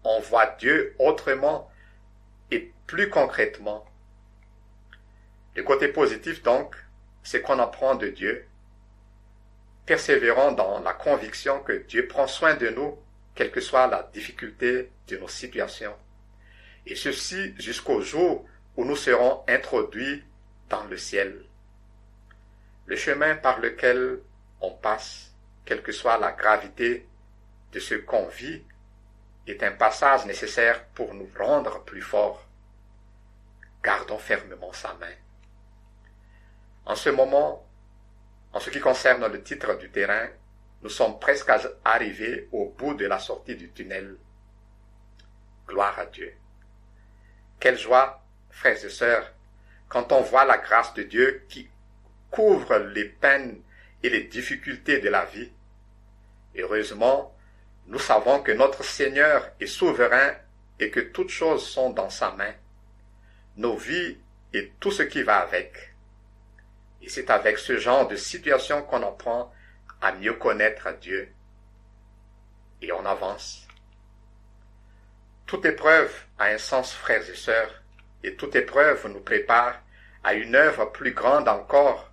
on 0.08 0.20
voit 0.20 0.46
Dieu 0.58 0.94
autrement 0.98 1.70
et 2.50 2.72
plus 2.86 3.10
concrètement. 3.10 3.84
Le 5.54 5.62
côté 5.62 5.88
positif, 5.88 6.42
donc, 6.42 6.74
c'est 7.22 7.42
qu'on 7.42 7.58
apprend 7.58 7.94
de 7.94 8.08
Dieu, 8.08 8.47
persévérant 9.88 10.52
dans 10.52 10.80
la 10.80 10.92
conviction 10.92 11.60
que 11.60 11.72
Dieu 11.72 12.06
prend 12.06 12.26
soin 12.26 12.54
de 12.54 12.68
nous, 12.68 12.98
quelle 13.34 13.50
que 13.50 13.62
soit 13.62 13.86
la 13.86 14.02
difficulté 14.12 14.92
de 15.08 15.16
nos 15.16 15.28
situations. 15.28 15.96
Et 16.84 16.94
ceci 16.94 17.54
jusqu'au 17.58 18.02
jour 18.02 18.44
où 18.76 18.84
nous 18.84 18.96
serons 18.96 19.42
introduits 19.48 20.22
dans 20.68 20.84
le 20.84 20.98
ciel. 20.98 21.42
Le 22.84 22.96
chemin 22.96 23.34
par 23.34 23.60
lequel 23.60 24.20
on 24.60 24.72
passe, 24.72 25.32
quelle 25.64 25.82
que 25.82 25.92
soit 25.92 26.18
la 26.18 26.32
gravité 26.32 27.08
de 27.72 27.80
ce 27.80 27.94
qu'on 27.94 28.28
vit 28.28 28.62
est 29.46 29.62
un 29.62 29.72
passage 29.72 30.26
nécessaire 30.26 30.84
pour 30.88 31.14
nous 31.14 31.30
rendre 31.38 31.82
plus 31.84 32.02
forts. 32.02 32.46
Gardons 33.82 34.18
fermement 34.18 34.74
sa 34.74 34.92
main. 34.94 35.16
En 36.84 36.94
ce 36.94 37.08
moment, 37.08 37.66
en 38.58 38.60
ce 38.60 38.70
qui 38.70 38.80
concerne 38.80 39.24
le 39.28 39.40
titre 39.40 39.78
du 39.78 39.88
terrain, 39.88 40.26
nous 40.82 40.88
sommes 40.88 41.20
presque 41.20 41.48
arrivés 41.84 42.48
au 42.50 42.74
bout 42.76 42.94
de 42.94 43.06
la 43.06 43.20
sortie 43.20 43.54
du 43.54 43.70
tunnel. 43.70 44.16
Gloire 45.68 45.96
à 45.96 46.06
Dieu. 46.06 46.34
Quelle 47.60 47.78
joie, 47.78 48.20
frères 48.50 48.84
et 48.84 48.88
sœurs, 48.88 49.32
quand 49.88 50.10
on 50.10 50.22
voit 50.22 50.44
la 50.44 50.58
grâce 50.58 50.92
de 50.94 51.04
Dieu 51.04 51.46
qui 51.48 51.70
couvre 52.32 52.78
les 52.78 53.04
peines 53.04 53.62
et 54.02 54.10
les 54.10 54.24
difficultés 54.24 54.98
de 54.98 55.08
la 55.08 55.24
vie. 55.26 55.52
Heureusement, 56.56 57.36
nous 57.86 58.00
savons 58.00 58.42
que 58.42 58.50
notre 58.50 58.82
Seigneur 58.82 59.52
est 59.60 59.68
souverain 59.68 60.32
et 60.80 60.90
que 60.90 60.98
toutes 60.98 61.30
choses 61.30 61.64
sont 61.64 61.90
dans 61.90 62.10
sa 62.10 62.32
main, 62.32 62.54
nos 63.56 63.76
vies 63.76 64.18
et 64.52 64.72
tout 64.80 64.90
ce 64.90 65.04
qui 65.04 65.22
va 65.22 65.42
avec. 65.42 65.87
Et 67.02 67.08
c'est 67.08 67.30
avec 67.30 67.58
ce 67.58 67.78
genre 67.78 68.08
de 68.08 68.16
situation 68.16 68.82
qu'on 68.82 69.02
apprend 69.02 69.52
à 70.00 70.12
mieux 70.12 70.34
connaître 70.34 70.92
Dieu. 71.00 71.32
Et 72.82 72.92
on 72.92 73.04
avance. 73.04 73.66
Toute 75.46 75.64
épreuve 75.64 76.14
a 76.38 76.46
un 76.46 76.58
sens, 76.58 76.92
frères 76.92 77.28
et 77.28 77.34
sœurs, 77.34 77.82
et 78.22 78.34
toute 78.34 78.54
épreuve 78.54 79.08
nous 79.08 79.20
prépare 79.20 79.80
à 80.22 80.34
une 80.34 80.54
œuvre 80.54 80.86
plus 80.86 81.12
grande 81.12 81.48
encore. 81.48 82.10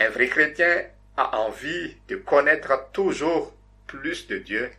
Un 0.00 0.08
vrai 0.08 0.28
chrétien 0.28 0.84
a 1.16 1.38
envie 1.38 1.96
de 2.08 2.16
connaître 2.16 2.90
toujours 2.92 3.52
plus 3.86 4.26
de 4.26 4.38
Dieu. 4.38 4.72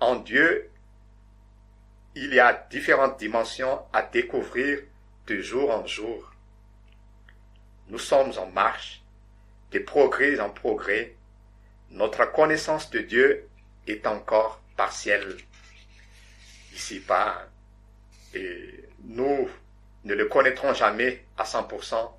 En 0.00 0.16
Dieu, 0.16 0.70
il 2.14 2.32
y 2.32 2.40
a 2.40 2.66
différentes 2.70 3.18
dimensions 3.18 3.82
à 3.92 4.02
découvrir 4.02 4.80
de 5.26 5.40
jour 5.40 5.70
en 5.70 5.86
jour. 5.86 6.32
Nous 7.88 7.98
sommes 7.98 8.32
en 8.38 8.46
marche, 8.46 9.02
de 9.72 9.78
progrès 9.78 10.40
en 10.40 10.50
progrès. 10.50 11.14
Notre 11.90 12.30
connaissance 12.32 12.90
de 12.90 13.00
Dieu 13.00 13.48
est 13.86 14.06
encore 14.06 14.60
partielle. 14.76 15.36
Ici-bas, 16.74 17.48
et 18.34 18.84
nous 19.04 19.48
ne 20.04 20.14
le 20.14 20.26
connaîtrons 20.26 20.74
jamais 20.74 21.24
à 21.36 21.44
100%. 21.44 22.12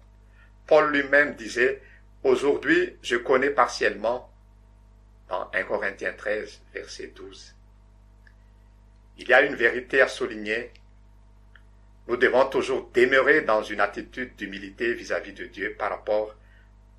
Paul 0.68 0.92
lui-même 0.92 1.36
disait, 1.36 1.82
aujourd'hui 2.24 2.98
je 3.02 3.16
connais 3.16 3.52
partiellement, 3.52 4.32
dans 5.28 5.50
1 5.54 5.64
Corinthiens 5.64 6.14
13, 6.14 6.62
verset 6.74 7.08
12. 7.16 7.56
Il 9.20 9.28
y 9.28 9.34
a 9.34 9.42
une 9.42 9.56
vérité 9.56 10.02
à 10.02 10.08
souligner. 10.08 10.72
Nous 12.10 12.18
devons 12.18 12.50
toujours 12.50 12.90
demeurer 12.92 13.44
dans 13.44 13.62
une 13.62 13.80
attitude 13.80 14.36
d'humilité 14.36 14.96
vis-à-vis 14.96 15.34
de 15.34 15.46
Dieu 15.46 15.76
par 15.78 15.92
rapport 15.92 16.36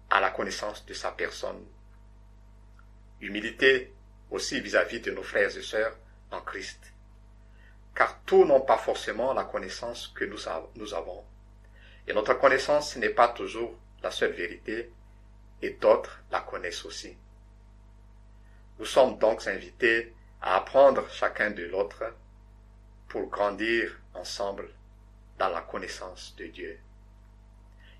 à 0.08 0.20
la 0.20 0.30
connaissance 0.30 0.86
de 0.86 0.94
sa 0.94 1.10
personne. 1.10 1.66
Humilité 3.20 3.92
aussi 4.30 4.60
vis-à-vis 4.60 5.00
de 5.00 5.10
nos 5.10 5.24
frères 5.24 5.56
et 5.56 5.62
sœurs 5.62 5.96
en 6.30 6.40
Christ. 6.42 6.92
Car 7.92 8.20
tous 8.22 8.44
n'ont 8.44 8.60
pas 8.60 8.78
forcément 8.78 9.34
la 9.34 9.42
connaissance 9.42 10.12
que 10.14 10.24
nous, 10.24 10.38
nous 10.76 10.94
avons. 10.94 11.24
Et 12.06 12.12
notre 12.12 12.34
connaissance 12.34 12.94
n'est 12.94 13.10
pas 13.10 13.28
toujours 13.28 13.74
la 14.04 14.12
seule 14.12 14.32
vérité, 14.32 14.92
et 15.60 15.70
d'autres 15.70 16.22
la 16.30 16.40
connaissent 16.42 16.84
aussi. 16.84 17.16
Nous 18.78 18.86
sommes 18.86 19.18
donc 19.18 19.44
invités 19.48 20.14
à 20.40 20.54
apprendre 20.54 21.10
chacun 21.10 21.50
de 21.50 21.64
l'autre 21.64 22.14
pour 23.08 23.28
grandir 23.28 23.98
ensemble 24.14 24.68
dans 25.40 25.48
la 25.48 25.62
connaissance 25.62 26.34
de 26.36 26.44
Dieu. 26.44 26.78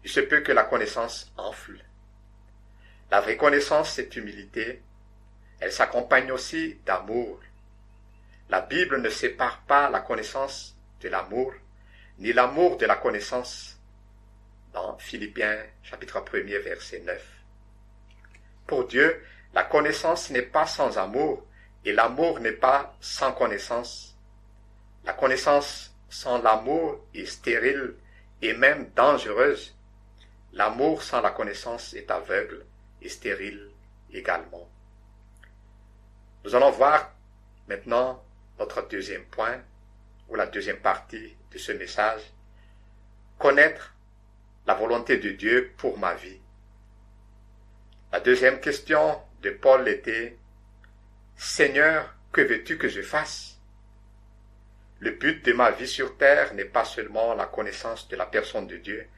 Il 0.05 0.11
se 0.11 0.21
peut 0.21 0.43
que 0.43 0.53
la 0.53 0.65
connaissance 0.65 1.33
enfle. 1.39 1.83
La 3.11 3.23
vraie 3.23 3.39
connaissance, 3.39 3.95
c'est 3.95 4.15
humilité. 4.15 4.83
Elle 5.59 5.73
s'accompagne 5.73 6.31
aussi 6.33 6.79
d'amour. 6.85 7.41
La 8.51 8.61
Bible 8.61 9.01
ne 9.01 9.09
sépare 9.09 9.63
pas 9.63 9.89
la 9.89 10.01
connaissance 10.01 10.77
de 11.01 11.09
l'amour, 11.09 11.55
ni 12.19 12.35
l'amour 12.35 12.77
de 12.77 12.85
la 12.85 12.97
connaissance 12.97 13.79
dans 14.75 14.99
Philippiens 14.99 15.65
chapitre 15.83 16.21
1er 16.21 16.59
verset 16.59 17.01
9. 17.01 17.27
Pour 18.67 18.87
Dieu, 18.87 19.25
la 19.55 19.65
connaissance 19.65 20.29
n'est 20.29 20.43
pas 20.43 20.67
sans 20.67 20.99
amour, 20.99 21.47
et 21.87 21.95
l'amour 21.95 22.39
n'est 22.41 22.53
pas 22.53 22.95
sans 23.01 23.33
connaissance. 23.33 24.15
La 25.07 25.15
connaissance 25.15 25.90
sans 26.11 26.43
l'amour 26.43 27.07
est 27.15 27.25
stérile 27.25 27.95
et 28.43 28.53
même 28.53 28.91
dangereuse. 28.95 29.75
L'amour 30.53 31.03
sans 31.03 31.21
la 31.21 31.31
connaissance 31.31 31.95
est 31.95 32.11
aveugle 32.11 32.67
et 33.01 33.09
stérile 33.09 33.71
également. 34.13 34.69
Nous 36.45 36.55
allons 36.55 36.71
voir 36.71 37.13
maintenant 37.69 38.23
notre 38.59 38.87
deuxième 38.89 39.25
point, 39.25 39.63
ou 40.29 40.35
la 40.35 40.47
deuxième 40.47 40.79
partie 40.79 41.37
de 41.51 41.59
ce 41.59 41.73
message. 41.73 42.23
Connaître 43.39 43.95
la 44.67 44.75
volonté 44.75 45.17
de 45.17 45.31
Dieu 45.31 45.73
pour 45.77 45.99
ma 45.99 46.15
vie. 46.15 46.41
La 48.13 48.21
deuxième 48.21 48.61
question 48.61 49.21
de 49.43 49.51
Paul 49.51 49.89
était 49.89 50.37
Seigneur, 51.37 52.15
que 52.33 52.43
veux-tu 52.43 52.77
que 52.77 52.89
je 52.89 53.03
fasse? 53.03 53.60
Le 55.01 55.13
but 55.13 55.45
de 55.45 55.53
ma 55.55 55.71
vie 55.71 55.89
sur 55.89 56.19
terre 56.19 56.53
n'est 56.55 56.67
pas 56.67 56.85
seulement 56.85 57.35
la 57.35 57.47
connaissance 57.47 58.07
de 58.09 58.17
la 58.17 58.27
personne 58.27 58.67
de 58.67 58.77
Dieu, 58.77 59.09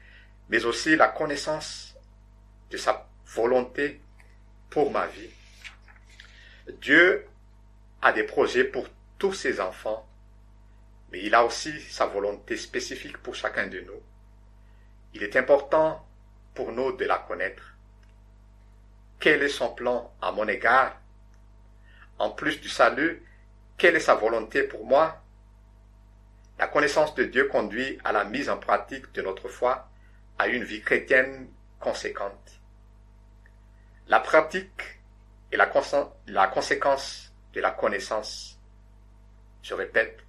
mais 0.47 0.63
aussi 0.63 0.95
la 0.95 1.09
connaissance 1.09 1.95
de 2.69 2.77
sa 2.77 3.07
volonté 3.25 3.99
pour 4.69 4.91
ma 4.91 5.07
vie. 5.07 5.29
Dieu 6.81 7.27
a 8.01 8.13
des 8.13 8.23
projets 8.23 8.63
pour 8.63 8.87
tous 9.17 9.33
ses 9.33 9.59
enfants, 9.59 10.07
mais 11.11 11.21
il 11.21 11.35
a 11.35 11.43
aussi 11.43 11.79
sa 11.81 12.05
volonté 12.05 12.55
spécifique 12.55 13.17
pour 13.17 13.35
chacun 13.35 13.67
de 13.67 13.81
nous. 13.81 14.01
Il 15.13 15.21
est 15.21 15.35
important 15.35 16.07
pour 16.55 16.71
nous 16.71 16.93
de 16.93 17.05
la 17.05 17.17
connaître. 17.17 17.75
Quel 19.19 19.43
est 19.43 19.49
son 19.49 19.73
plan 19.73 20.13
à 20.21 20.31
mon 20.31 20.47
égard? 20.47 20.99
En 22.19 22.29
plus 22.29 22.61
du 22.61 22.69
salut, 22.69 23.21
quelle 23.77 23.95
est 23.95 23.99
sa 23.99 24.15
volonté 24.15 24.63
pour 24.63 24.85
moi? 24.85 25.22
La 26.63 26.69
connaissance 26.69 27.13
de 27.15 27.25
Dieu 27.25 27.49
conduit 27.49 27.99
à 28.05 28.13
la 28.13 28.23
mise 28.23 28.49
en 28.49 28.57
pratique 28.57 29.11
de 29.11 29.21
notre 29.21 29.49
foi, 29.49 29.89
à 30.39 30.47
une 30.47 30.63
vie 30.63 30.79
chrétienne 30.79 31.49
conséquente. 31.77 32.61
La 34.07 34.21
pratique 34.21 35.01
est 35.51 35.57
la, 35.57 35.67
conséquence 36.47 37.33
de 37.51 37.59
la 37.59 37.71
connaissance. 37.71 38.57
Je 39.61 39.73
répète, 39.73 40.21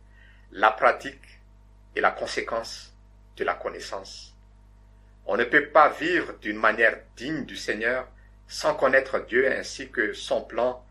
la 0.50 0.72
pratique 0.72 1.40
est 1.94 2.00
la 2.00 2.10
conséquence 2.10 2.92
de 3.36 3.44
la 3.44 3.54
connaissance. 3.54 4.34
On 5.26 5.36
ne 5.36 5.44
peut 5.44 5.68
pas 5.68 5.88
vivre 5.88 6.32
d'une 6.40 6.58
manière 6.58 6.98
digne 7.14 7.44
du 7.44 7.54
Seigneur 7.54 8.08
sans 8.48 8.74
connaître 8.74 9.20
Dieu 9.20 9.56
ainsi 9.56 9.88
que 9.88 10.12
son 10.12 10.42
plan 10.42 10.84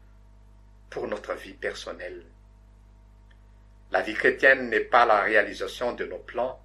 pour 0.89 1.05
notre 1.09 1.33
vie 1.33 1.51
personnelle. 1.51 2.23
La 3.93 4.01
vie 4.01 4.15
chrétienne 4.15 4.69
n'est 4.69 4.79
pas 4.79 5.05
la 5.05 5.21
réalisation 5.21 5.93
de 5.93 6.03
nos 6.05 6.17
plans, 6.17 6.59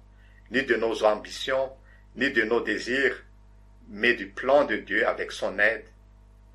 ni 0.49 0.63
de 0.63 0.75
nos 0.75 1.03
ambitions, 1.03 1.71
ni 2.15 2.31
de 2.31 2.41
nos 2.41 2.59
désirs, 2.59 3.23
mais 3.87 4.15
du 4.15 4.29
plan 4.29 4.65
de 4.65 4.77
Dieu 4.77 5.07
avec 5.07 5.31
son 5.31 5.59
aide 5.59 5.85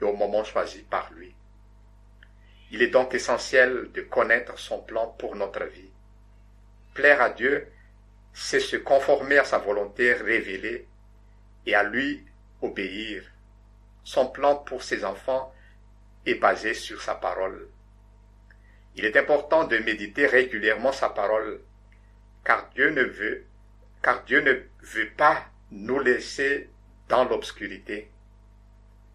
et 0.01 0.05
au 0.05 0.17
moment 0.17 0.43
choisi 0.43 0.83
par 0.83 1.13
lui. 1.13 1.33
Il 2.73 2.83
est 2.83 2.89
donc 2.89 3.15
essentiel 3.15 3.93
de 3.93 4.01
connaître 4.01 4.59
son 4.59 4.81
plan 4.81 5.07
pour 5.17 5.37
notre 5.37 5.63
vie. 5.63 5.93
Plaire 6.93 7.23
à 7.23 7.31
Dieu, 7.31 7.69
c'est 8.33 8.59
se 8.59 8.75
conformer 8.75 9.39
à 9.39 9.45
sa 9.45 9.59
volonté 9.59 10.13
révélée 10.13 10.89
et 11.67 11.77
à 11.77 11.85
lui 11.85 12.27
obéir. 12.63 13.23
Son 14.03 14.27
plan 14.27 14.57
pour 14.57 14.83
ses 14.83 15.05
enfants 15.05 15.55
est 16.27 16.35
basé 16.35 16.75
sur 16.75 17.01
sa 17.01 17.15
parole. 17.15 17.69
Il 18.97 19.05
est 19.05 19.17
important 19.17 19.65
de 19.65 19.79
méditer 19.79 20.27
régulièrement 20.27 20.93
sa 20.93 21.09
parole, 21.09 21.61
car 22.45 22.71
Dieu 22.71 22.91
ne 22.91 23.03
veut, 23.03 23.45
car 24.03 24.25
Dieu 24.25 24.41
ne 24.41 24.53
veut 24.83 25.11
pas 25.17 25.47
nous 25.71 25.99
laisser 25.99 26.71
dans 27.09 27.25
l'obscurité. 27.25 28.11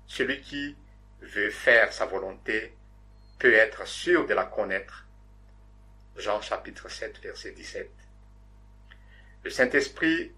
Celui 0.08 0.42
qui 0.42 0.76
veut 1.22 1.50
faire 1.50 1.94
sa 1.94 2.06
volonté 2.06 2.74
peut 3.38 3.54
être 3.54 3.88
sûr 3.88 4.26
de 4.28 4.34
la 4.34 4.46
connaître. 4.46 5.06
Jean 6.18 6.42
chapitre 6.42 6.90
7 6.90 7.20
verset 7.22 7.52
17. 7.52 7.90
Le 9.44 9.50
Saint-Esprit 9.50 10.34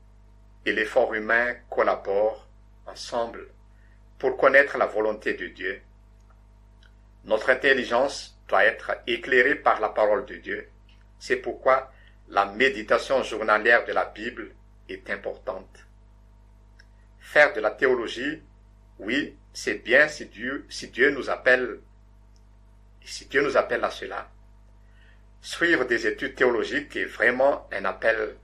et 0.65 0.73
l'effort 0.73 1.13
humain 1.15 1.55
collaborent 1.69 2.47
ensemble 2.85 3.47
pour 4.19 4.37
connaître 4.37 4.77
la 4.77 4.85
volonté 4.85 5.33
de 5.33 5.47
Dieu. 5.47 5.81
Notre 7.25 7.49
intelligence 7.49 8.30
doit 8.51 8.65
être 8.65 8.91
éclairée 9.07 9.55
par 9.55 9.79
la 9.79 9.87
parole 9.87 10.25
de 10.25 10.35
Dieu. 10.35 10.67
C'est 11.19 11.37
pourquoi 11.37 11.91
la 12.27 12.45
méditation 12.45 13.23
journalière 13.23 13.85
de 13.85 13.93
la 13.93 14.05
Bible 14.05 14.51
est 14.89 15.09
importante. 15.09 15.85
Faire 17.19 17.53
de 17.53 17.61
la 17.61 17.71
théologie, 17.71 18.41
oui, 18.99 19.37
c'est 19.53 19.75
bien 19.75 20.09
si 20.09 20.25
Dieu, 20.25 20.65
si 20.69 20.89
Dieu 20.89 21.11
nous 21.11 21.29
appelle, 21.29 21.79
si 23.05 23.25
Dieu 23.27 23.41
nous 23.41 23.55
appelle 23.55 23.85
à 23.85 23.89
cela. 23.89 24.29
Suivre 25.41 25.85
des 25.85 26.05
études 26.05 26.35
théologiques 26.35 26.95
est 26.97 27.05
vraiment 27.05 27.69
un 27.71 27.85
appel. 27.85 28.35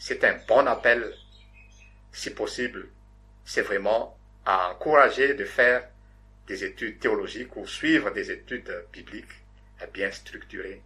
C'est 0.00 0.24
un 0.24 0.36
bon 0.48 0.66
appel. 0.66 1.14
Si 2.12 2.30
possible, 2.30 2.88
c'est 3.44 3.62
vraiment 3.62 4.18
à 4.44 4.70
encourager 4.70 5.34
de 5.34 5.44
faire 5.44 5.88
des 6.46 6.64
études 6.64 6.98
théologiques 6.98 7.56
ou 7.56 7.66
suivre 7.66 8.10
des 8.10 8.30
études 8.30 8.72
bibliques 8.92 9.42
bien 9.92 10.10
structurées. 10.10 10.82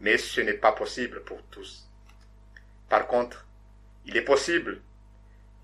Mais 0.00 0.18
ce 0.18 0.40
n'est 0.40 0.54
pas 0.54 0.72
possible 0.72 1.22
pour 1.22 1.42
tous. 1.44 1.88
Par 2.88 3.06
contre, 3.06 3.46
il 4.04 4.16
est 4.16 4.22
possible 4.22 4.80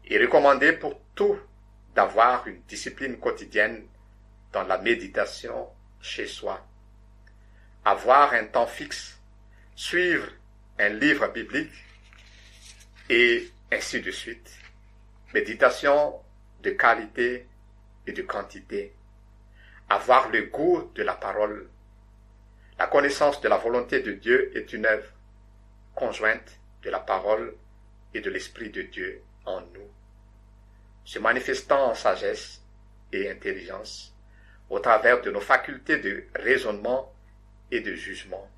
et 0.04 0.18
recommandé 0.18 0.72
pour 0.72 1.00
tous 1.14 1.36
d'avoir 1.94 2.46
une 2.46 2.62
discipline 2.62 3.18
quotidienne 3.18 3.86
dans 4.52 4.62
la 4.62 4.78
méditation 4.78 5.68
chez 6.00 6.26
soi. 6.26 6.64
Avoir 7.84 8.32
un 8.32 8.44
temps 8.44 8.66
fixe, 8.66 9.18
suivre 9.74 10.28
un 10.78 10.90
livre 10.90 11.28
biblique 11.28 11.72
et 13.08 13.50
ainsi 13.72 14.00
de 14.00 14.10
suite. 14.10 14.50
Méditation 15.34 16.14
de 16.62 16.70
qualité 16.70 17.46
de 18.12 18.22
quantité. 18.22 18.92
Avoir 19.88 20.30
le 20.30 20.42
goût 20.42 20.90
de 20.94 21.02
la 21.02 21.14
parole. 21.14 21.68
La 22.78 22.86
connaissance 22.86 23.40
de 23.40 23.48
la 23.48 23.56
volonté 23.56 24.00
de 24.00 24.12
Dieu 24.12 24.56
est 24.56 24.72
une 24.72 24.86
œuvre 24.86 25.10
conjointe 25.94 26.60
de 26.82 26.90
la 26.90 27.00
parole 27.00 27.54
et 28.14 28.20
de 28.20 28.30
l'Esprit 28.30 28.70
de 28.70 28.82
Dieu 28.82 29.22
en 29.44 29.60
nous, 29.60 29.90
se 31.04 31.18
manifestant 31.18 31.90
en 31.90 31.94
sagesse 31.94 32.62
et 33.12 33.30
intelligence 33.30 34.14
au 34.70 34.78
travers 34.78 35.22
de 35.22 35.30
nos 35.30 35.40
facultés 35.40 35.98
de 35.98 36.24
raisonnement 36.34 37.12
et 37.70 37.80
de 37.80 37.94
jugement. 37.94 38.48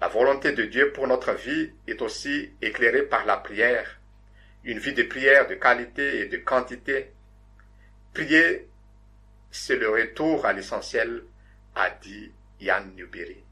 La 0.00 0.08
volonté 0.08 0.52
de 0.52 0.64
Dieu 0.64 0.92
pour 0.92 1.06
notre 1.06 1.32
vie 1.32 1.70
est 1.86 2.02
aussi 2.02 2.52
éclairée 2.62 3.02
par 3.02 3.24
la 3.24 3.36
prière, 3.36 4.00
une 4.64 4.78
vie 4.78 4.94
de 4.94 5.02
prière 5.02 5.46
de 5.46 5.54
qualité 5.54 6.20
et 6.20 6.26
de 6.26 6.36
quantité. 6.36 7.12
Prier, 8.14 8.68
c'est 9.50 9.74
le 9.74 9.90
retour 9.90 10.46
à 10.46 10.52
l'essentiel, 10.52 11.24
a 11.74 11.90
dit 11.90 12.30
Yann 12.60 12.94
Newberry. 12.94 13.42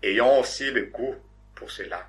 Ayons 0.00 0.38
aussi 0.38 0.70
le 0.70 0.84
goût 0.84 1.16
pour 1.56 1.72
cela. 1.72 2.08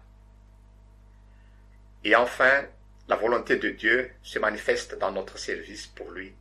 Et 2.03 2.15
enfin, 2.15 2.65
la 3.07 3.15
volonté 3.15 3.55
de 3.55 3.69
Dieu 3.69 4.11
se 4.21 4.37
manifeste 4.37 4.99
dans 4.99 5.11
notre 5.11 5.39
service 5.39 5.87
pour 5.87 6.11
lui. 6.11 6.35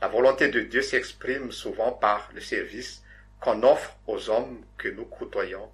La 0.00 0.06
volonté 0.06 0.50
de 0.50 0.60
Dieu 0.60 0.80
s'exprime 0.80 1.50
souvent 1.50 1.90
par 1.90 2.30
le 2.32 2.40
service 2.40 3.02
qu'on 3.40 3.64
offre 3.64 3.96
aux 4.06 4.30
hommes 4.30 4.64
que 4.78 4.86
nous 4.86 5.06
côtoyons. 5.06 5.68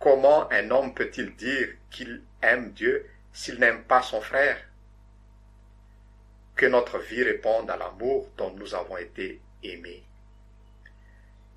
Comment 0.00 0.50
un 0.50 0.72
homme 0.72 0.92
peut-il 0.92 1.36
dire 1.36 1.68
qu'il 1.92 2.20
aime 2.42 2.72
Dieu 2.72 3.08
s'il 3.32 3.60
n'aime 3.60 3.84
pas 3.84 4.02
son 4.02 4.20
frère? 4.20 4.58
Notre 6.68 6.98
vie 6.98 7.22
réponde 7.22 7.70
à 7.70 7.76
l'amour 7.76 8.28
dont 8.36 8.50
nous 8.52 8.74
avons 8.74 8.96
été 8.96 9.40
aimés. 9.62 10.02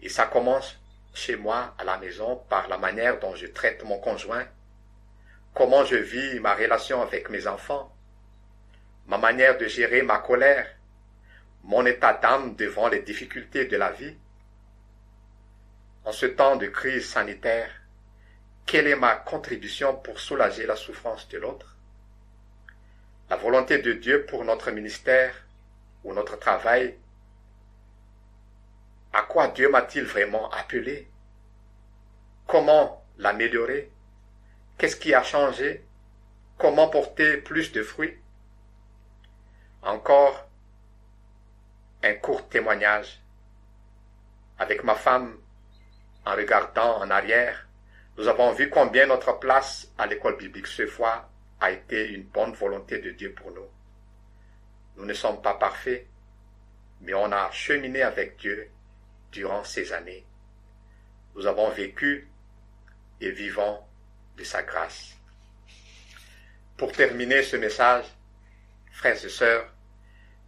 Et 0.02 0.10
ça 0.10 0.26
commence 0.26 0.78
chez 1.14 1.36
moi 1.36 1.74
à 1.78 1.84
la 1.84 1.98
maison 1.98 2.36
par 2.50 2.68
la 2.68 2.78
manière 2.78 3.20
dont 3.20 3.36
je 3.36 3.48
traite 3.48 3.84
mon 3.84 3.98
conjoint, 4.00 4.46
comment 5.54 5.86
je 5.86 5.96
vis 5.96 6.40
ma 6.40 6.54
relation 6.54 7.02
avec 7.02 7.30
mes 7.30 7.48
enfants, 7.48 7.92
ma 9.08 9.18
manière 9.18 9.58
de 9.58 9.66
gérer 9.66 10.02
ma 10.02 10.20
colère, 10.20 10.68
mon 11.64 11.86
état 11.86 12.14
d'âme 12.14 12.56
devant 12.56 12.90
les 12.90 13.02
difficultés 13.02 13.66
de 13.66 13.78
la 13.78 13.92
vie. 13.92 14.16
En 16.06 16.12
ce 16.12 16.26
temps 16.26 16.56
de 16.56 16.68
crise 16.68 17.10
sanitaire, 17.10 17.72
quelle 18.66 18.88
est 18.88 18.96
ma 18.96 19.16
contribution 19.16 19.96
pour 19.96 20.20
soulager 20.20 20.66
la 20.66 20.76
souffrance 20.76 21.28
de 21.30 21.38
l'autre? 21.38 21.77
La 23.30 23.36
volonté 23.36 23.80
de 23.80 23.92
Dieu 23.92 24.26
pour 24.26 24.46
notre 24.46 24.72
ministère 24.72 25.36
ou 26.06 26.14
notre 26.14 26.40
travail 26.40 26.96
À 29.12 29.24
quoi 29.24 29.50
Dieu 29.50 29.70
m'a-t-il 29.70 30.06
vraiment 30.06 30.50
appelé? 30.52 31.10
Comment 32.46 33.04
l'améliorer? 33.18 33.92
Qu'est-ce 34.78 34.96
qui 34.96 35.14
a 35.14 35.24
changé? 35.24 35.84
Comment 36.58 36.88
porter 36.88 37.36
plus 37.36 37.74
de 37.74 37.84
fruits? 37.84 38.18
Encore 39.82 40.48
un 42.04 42.14
court 42.14 42.48
témoignage. 42.48 43.20
Avec 44.58 44.86
ma 44.86 44.96
femme, 44.96 45.38
en 46.26 46.34
regardant 46.34 47.02
en 47.02 47.10
arrière, 47.10 47.68
nous 48.18 48.30
avons 48.30 48.54
vu 48.54 48.70
combien 48.70 49.06
notre 49.06 49.38
place 49.38 49.92
à 49.98 50.08
l'école 50.08 50.38
biblique 50.38 50.68
ce 50.68 50.88
fois 50.88 51.30
a 51.60 51.72
été 51.72 52.10
une 52.10 52.24
bonne 52.24 52.54
volonté 52.54 53.00
de 53.00 53.12
Dieu 53.12 53.34
pour 53.34 53.52
nous. 53.52 53.68
Nous 54.96 55.06
ne 55.06 55.14
sommes 55.14 55.42
pas 55.42 55.56
parfaits, 55.56 56.08
mais 57.02 57.14
on 57.14 57.32
a 57.32 57.52
cheminé 57.52 58.02
avec 58.02 58.38
Dieu 58.38 58.70
durant 59.32 59.64
ces 59.64 59.94
années. 59.94 60.26
Nous 61.36 61.46
avons 61.46 61.70
vécu 61.70 62.28
et 63.22 63.32
vivons 63.32 63.80
de 64.38 64.44
sa 64.44 64.64
grâce. 64.64 65.16
Pour 66.78 66.92
terminer 66.92 67.44
ce 67.44 67.56
message, 67.56 68.06
frères 68.92 69.24
et 69.24 69.30
sœurs, 69.30 69.72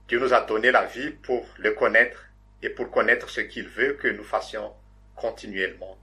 Dieu 0.08 0.20
nous 0.20 0.34
a 0.34 0.42
donné 0.42 0.72
la 0.72 0.86
vie 0.86 1.12
pour 1.12 1.46
le 1.58 1.72
connaître 1.72 2.26
et 2.62 2.70
pour 2.70 2.92
connaître 2.92 3.30
ce 3.30 3.42
qu'il 3.42 3.68
veut 3.68 3.94
que 3.94 4.08
nous 4.08 4.24
fassions 4.24 4.74
continuellement. 5.16 5.98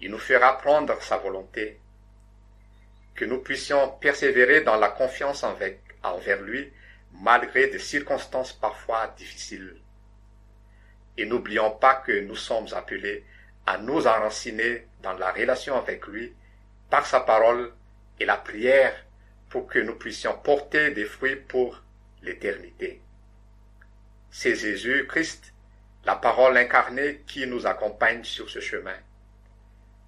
Il 0.00 0.10
nous 0.10 0.18
fera 0.18 0.58
prendre 0.58 1.00
sa 1.02 1.16
volonté, 1.16 1.80
que 3.18 3.24
nous 3.24 3.38
puissions 3.38 3.88
persévérer 4.00 4.60
dans 4.60 4.76
la 4.76 4.90
confiance 4.90 5.42
envers 5.42 6.42
lui 6.42 6.72
malgré 7.14 7.66
des 7.66 7.80
circonstances 7.80 8.52
parfois 8.52 9.12
difficiles. 9.18 9.74
Et 11.16 11.26
n'oublions 11.26 11.72
pas 11.72 11.96
que 11.96 12.20
nous 12.20 12.36
sommes 12.36 12.68
appelés 12.74 13.24
à 13.66 13.76
nous 13.76 14.06
enraciner 14.06 14.86
dans 15.02 15.14
la 15.14 15.32
relation 15.32 15.76
avec 15.76 16.06
lui 16.06 16.32
par 16.90 17.06
sa 17.06 17.18
parole 17.18 17.72
et 18.20 18.24
la 18.24 18.36
prière 18.36 18.94
pour 19.48 19.66
que 19.66 19.80
nous 19.80 19.96
puissions 19.96 20.38
porter 20.38 20.92
des 20.92 21.04
fruits 21.04 21.34
pour 21.34 21.82
l'éternité. 22.22 23.00
C'est 24.30 24.54
Jésus 24.54 25.08
Christ, 25.08 25.52
la 26.04 26.14
parole 26.14 26.56
incarnée 26.56 27.22
qui 27.26 27.48
nous 27.48 27.66
accompagne 27.66 28.22
sur 28.22 28.48
ce 28.48 28.60
chemin. 28.60 28.96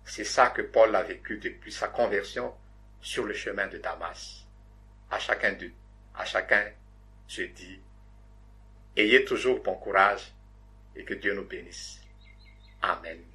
C'est 0.05 0.23
ça 0.23 0.51
que 0.51 0.63
Paul 0.63 0.95
a 0.95 1.03
vécu 1.03 1.39
depuis 1.39 1.73
sa 1.73 1.89
conversion 1.89 2.55
sur 3.01 3.25
le 3.25 3.35
chemin 3.35 3.67
de 3.69 3.79
Damas. 3.79 4.47
À 5.11 5.19
chacun 5.19 5.53
d'eux, 5.53 5.73
à 6.15 6.25
chacun, 6.25 6.65
je 7.27 7.43
dis, 7.45 7.81
ayez 8.97 9.25
toujours 9.25 9.63
bon 9.63 9.75
courage 9.75 10.33
et 10.95 11.05
que 11.05 11.15
Dieu 11.15 11.35
nous 11.35 11.47
bénisse. 11.47 12.01
Amen. 12.83 13.30